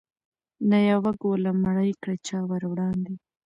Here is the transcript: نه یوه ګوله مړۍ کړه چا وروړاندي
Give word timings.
نه 0.69 0.77
یوه 0.91 1.11
ګوله 1.21 1.51
مړۍ 1.63 1.91
کړه 2.01 2.15
چا 2.27 2.39
وروړاندي 2.49 3.15